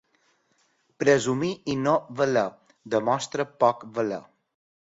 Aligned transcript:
Presumir 1.03 1.49
i 1.75 1.75
no 1.83 1.93
valer, 2.21 2.47
demostra 2.97 3.49
poc 3.65 3.89
valer. 4.01 4.23